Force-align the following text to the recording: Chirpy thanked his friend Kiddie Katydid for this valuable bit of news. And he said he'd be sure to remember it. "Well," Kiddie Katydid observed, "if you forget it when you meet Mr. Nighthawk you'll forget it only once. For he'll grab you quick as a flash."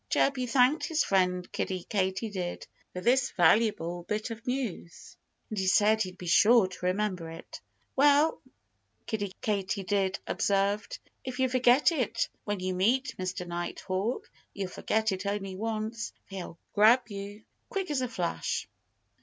Chirpy 0.09 0.47
thanked 0.47 0.85
his 0.87 1.03
friend 1.03 1.47
Kiddie 1.51 1.83
Katydid 1.87 2.65
for 2.91 3.01
this 3.01 3.29
valuable 3.29 4.01
bit 4.01 4.31
of 4.31 4.47
news. 4.47 5.15
And 5.51 5.59
he 5.59 5.67
said 5.67 6.01
he'd 6.01 6.17
be 6.17 6.25
sure 6.25 6.65
to 6.67 6.85
remember 6.87 7.29
it. 7.29 7.61
"Well," 7.95 8.41
Kiddie 9.05 9.35
Katydid 9.43 10.17
observed, 10.25 10.97
"if 11.23 11.37
you 11.37 11.47
forget 11.47 11.91
it 11.91 12.29
when 12.45 12.61
you 12.61 12.73
meet 12.73 13.13
Mr. 13.19 13.45
Nighthawk 13.47 14.27
you'll 14.55 14.69
forget 14.69 15.11
it 15.11 15.27
only 15.27 15.55
once. 15.55 16.13
For 16.25 16.35
he'll 16.35 16.57
grab 16.73 17.07
you 17.09 17.43
quick 17.69 17.91
as 17.91 18.01
a 18.01 18.07
flash." 18.09 18.67